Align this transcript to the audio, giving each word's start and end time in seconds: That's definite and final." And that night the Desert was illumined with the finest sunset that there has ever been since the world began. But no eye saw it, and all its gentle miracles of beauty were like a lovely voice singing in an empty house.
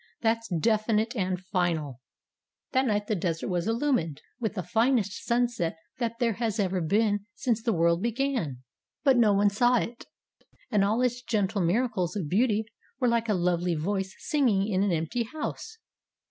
That's 0.21 0.47
definite 0.49 1.15
and 1.15 1.39
final." 1.39 2.01
And 2.73 2.89
that 2.89 2.91
night 2.91 3.05
the 3.05 3.13
Desert 3.15 3.49
was 3.49 3.67
illumined 3.67 4.19
with 4.39 4.55
the 4.55 4.63
finest 4.63 5.23
sunset 5.27 5.77
that 5.99 6.17
there 6.19 6.33
has 6.33 6.59
ever 6.59 6.81
been 6.81 7.27
since 7.35 7.61
the 7.61 7.71
world 7.71 8.01
began. 8.01 8.63
But 9.03 9.15
no 9.17 9.39
eye 9.39 9.47
saw 9.49 9.75
it, 9.77 10.07
and 10.71 10.83
all 10.83 11.03
its 11.03 11.21
gentle 11.21 11.61
miracles 11.61 12.15
of 12.15 12.29
beauty 12.29 12.65
were 12.99 13.07
like 13.09 13.29
a 13.29 13.35
lovely 13.35 13.75
voice 13.75 14.15
singing 14.17 14.67
in 14.67 14.81
an 14.81 14.91
empty 14.91 15.21
house. 15.21 15.77